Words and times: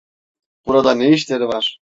Burada 0.65 0.93
ne 0.95 1.09
işleri 1.09 1.47
var? 1.47 1.79